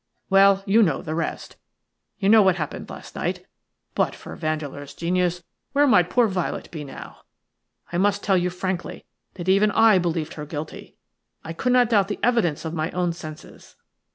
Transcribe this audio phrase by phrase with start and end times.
[0.31, 1.57] "Well, you know the rest.
[2.17, 3.45] You know what happened last night.
[3.93, 5.43] But for Vandeleur's genius,
[5.73, 7.17] where might poor Violet be now?
[7.93, 10.95] I must tell you frankly that even I believed her guilty;
[11.43, 13.75] I could not doubt the evidence of my own senses.